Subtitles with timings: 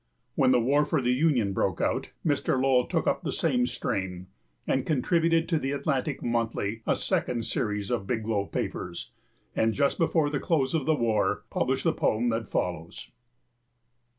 [0.33, 2.59] When the war for the Union broke out, Mr.
[2.59, 4.25] Lowell took up the same strain
[4.65, 9.11] and contributed to the Atlantic Monthly a second series of Biglow Papers,
[9.55, 13.11] and just before the close of the war, published the poem that follows.